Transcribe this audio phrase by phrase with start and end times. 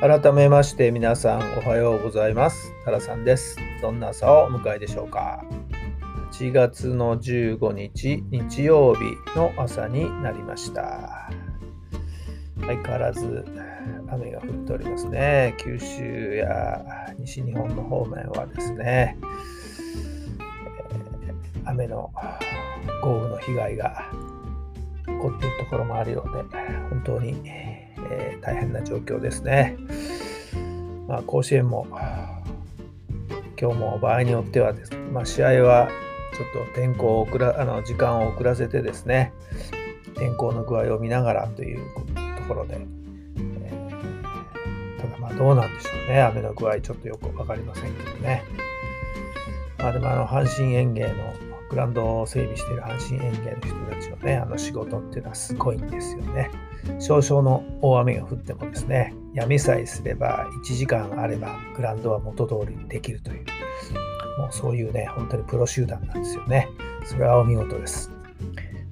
[0.00, 2.72] 改めまして皆さんおはようございます。
[2.86, 3.56] タラさんです。
[3.82, 5.44] どんな朝をお迎えでしょうか。
[6.32, 9.00] 8月の15日日曜日
[9.36, 11.30] の朝になりました。
[12.60, 13.44] 相変わらず
[14.10, 15.54] 雨が降っておりますね。
[15.58, 16.82] 九州や
[17.18, 19.50] 西日本の方面はですね、えー
[21.66, 22.10] 雨の
[23.02, 24.10] 豪雨の被害が
[25.06, 26.42] 起こっているところもあるようで、
[26.88, 27.40] 本当に、
[28.10, 29.76] えー大変な状況ですね。
[31.06, 31.86] まあ、甲子園も
[33.60, 35.88] 今日も場合によってはですね、まあ、試合は
[36.34, 39.32] ちょっと天候を遅らあの時間を遅らせてですね、
[40.16, 41.80] 天候の具合を見ながらという
[42.38, 48.44] ところで、えーただまあどうなんでしょうね、雨の具合ちょっとよく分かりませんけどね。
[49.78, 56.50] まあでもあの阪神園芸のグラウンドを整備している阪神園芸の人たちのね、あの仕事っていうのはすごいんですよね。
[56.98, 63.46] 少々の大雨が降ってもですね、闇さえすれば1時間あればグラウンドは元通りにできるという、
[64.38, 66.68] もうそういうね、本当にプロ集団なんですよね。
[67.04, 68.10] それはお見事です。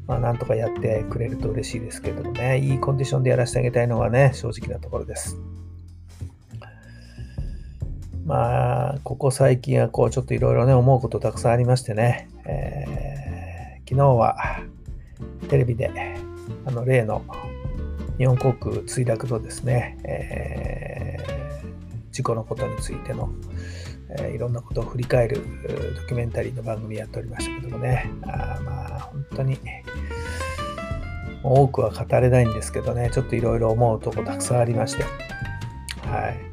[0.06, 5.36] まあなんとかやってくれると嬉しいですけどもね、いいコンディションでやらせてあげたいのがね、正直なところです。
[8.28, 14.36] まあ、ここ最近はこうちょっといろいろね、思うことたくさんありましてね、えー昨日は
[15.48, 15.90] テレビで
[16.66, 17.24] あの例の
[18.18, 23.30] 日本航空墜落のですね、えー事故のことについての、
[24.10, 25.42] えーいろんなことを振り返る
[25.96, 29.58] ドキュメンタリーの番組やっておりましたけどもね、あまあ本当に
[31.42, 35.04] 多くは語れないんですけどね、ちょっといろいろ思うとこたくさんありまして、
[36.06, 36.48] はい。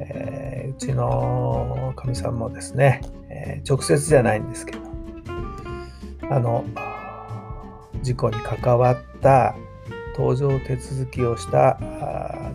[0.00, 3.00] えーうちのかみさんもですね、
[3.30, 4.78] えー直接じゃないんですけど、
[6.30, 6.64] あの、
[8.02, 9.54] 事故に関わった
[10.16, 11.78] 搭乗手続きをした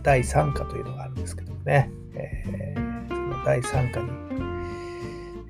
[0.04, 4.10] 第三課というのがあるんですけどもね、えーその第三課に、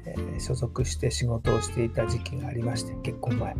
[0.05, 3.55] えー所属して仕事をしていた時期がありまして、結婚前。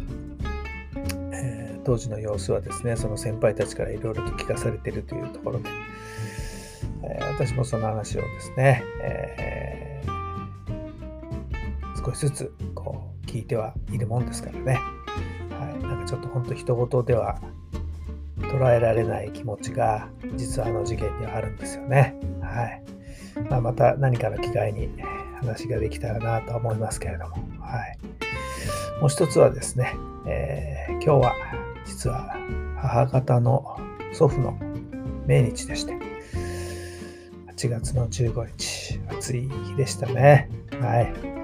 [1.33, 5.69] えー当時の様子はですね、その先輩たちからいろいろと聞かされてるというところで、
[7.03, 9.84] えー私もその話をですね、えー
[12.06, 14.74] 少しずつこう聞いてはいるもんですからね、
[15.58, 17.40] はい、なんかちょっと本当人事では
[18.40, 22.16] 捉えられない気持ちが実はあの事件にはあるんですよね。
[22.41, 22.84] はい。
[23.50, 24.90] まあ、また何かの機会に
[25.40, 27.97] 話ができたらなと思いますけれども、はい、
[29.00, 29.96] もう一つはですね、
[30.28, 31.35] えー今日は
[31.85, 32.35] 実は
[32.78, 33.78] 母方の
[34.14, 34.58] 祖父の
[35.25, 35.97] 命日でして、
[37.56, 40.50] 8月の15日、暑い日でしたね。
[40.81, 41.14] はい。
[41.16, 41.44] えー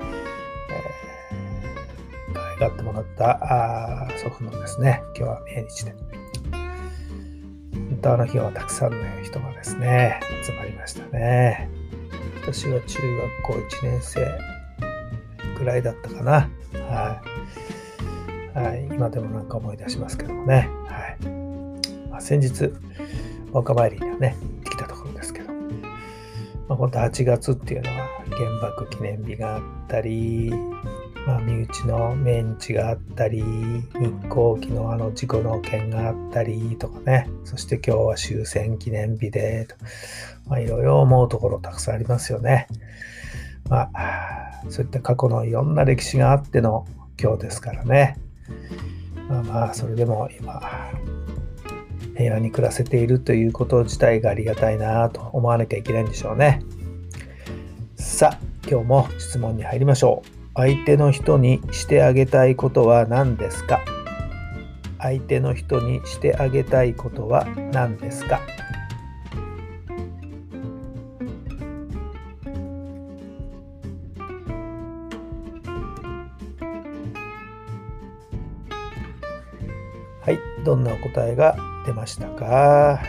[2.33, 5.95] 可愛がってもらったあ祖父のですね、今日は命日で。
[6.51, 11.69] 本当あの日はたくさんの人がですね、集まりましたね。
[12.41, 12.99] 私は中
[13.43, 14.27] 学校1年生
[15.57, 16.49] ぐらいだったかな。
[16.87, 17.21] は
[18.55, 18.57] い。
[18.59, 20.69] はい、今でもなんか思い出しますけどもね。
[20.87, 22.09] はい。
[22.09, 22.73] まあ、先日、
[23.51, 24.35] お墓参りにはね、
[26.69, 30.51] まあ、本当8月っていうのは原爆記念日があったり、
[31.25, 39.75] まあ、身内の命日があったり、日航機のあの事故の件があったりとかね、そして今日は終戦記念日で、と
[40.47, 42.67] まあ、いろいろ思うところたくさんありますよね。
[43.67, 46.85] まあ、そういった過去のいろんな歴史があっての
[47.19, 48.15] 今日ですからね。
[49.27, 50.61] まあまあ、それでも今、
[52.19, 56.61] 平和に暮らせているということ自体がありがたいなと思わなきゃいけないんでしょうね。
[57.95, 58.39] さあ、
[58.69, 60.29] 今日も質問に入りましょう。
[60.53, 63.79] 相手の人にしてあげたいことは何ですか？
[64.97, 68.41] 相手の人にしてあげたいことは何ですか？
[80.19, 81.55] はい、どんなお答えが
[81.85, 82.99] 出ましたか？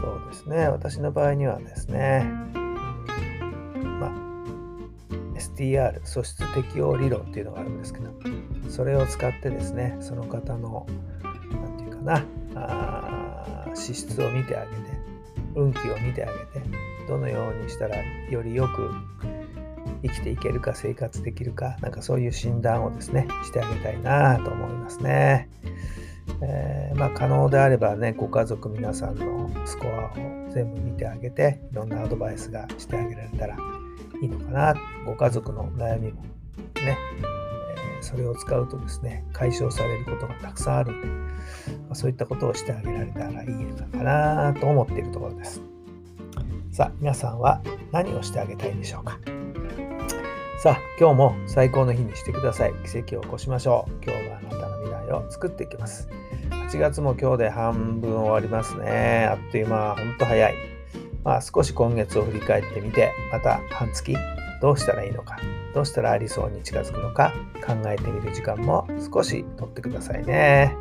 [0.00, 2.24] そうですね、私の場合にはですね、
[4.00, 4.12] まあ、
[5.36, 8.10] STR、素質適応理論っていうのがあるんですけど、
[8.68, 10.86] それを使ってですね、その方の、
[11.52, 12.24] なんていうかかな
[12.54, 14.76] あ資質を見てあげて
[15.54, 16.66] 運気を見てあげて
[17.08, 17.96] どのようにしたら
[18.30, 18.90] よりよく
[20.02, 25.48] 生きていけるか生活できるかなんかそういう診断をですねしてあげたいなと思いますね。
[26.42, 30.10] えー、まあ、可能であればねご家族皆さんのスコアを
[30.50, 33.56] 全部見てあげていろんなアドバイスがしてあげられたら
[34.22, 34.74] いいのかな。
[35.04, 40.92] ご家族の悩みもね、えー、それを使うとですね解消されることがたくさんある。
[40.92, 41.14] んで、ま
[41.90, 45.60] あ、そういったことをしてあげられたらいいのかなと思っているところです。
[46.72, 47.60] さあ皆さんは
[47.92, 49.18] 何をしてあげたいでしょうか。
[50.62, 52.74] さあ今日も最高の日にしてください。
[52.86, 54.04] 奇跡を起こしましょう。
[54.04, 56.08] 今日はあなたの未来を作っていきます。
[56.70, 60.54] 8月も今日で半分終わりますねあっという間ほんと早い
[61.24, 64.14] まあ、少し今月を振り返ってみて、また半月
[64.60, 65.38] どうしたらいいのか、
[65.74, 67.32] どうしたらありそうに近づくのか
[67.66, 70.76] 考えてみる時間も少しとってくださいね。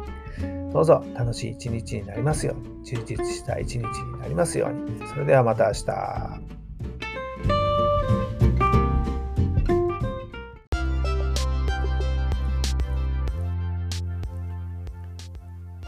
[0.72, 5.08] どうぞ楽しい一日になりますように、充実した一日になりますように。
[5.08, 6.49] それではまた明日。